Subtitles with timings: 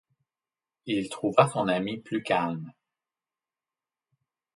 [0.87, 2.71] Il trouva son ami plus calme.